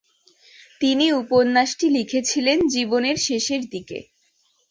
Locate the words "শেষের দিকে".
3.27-3.99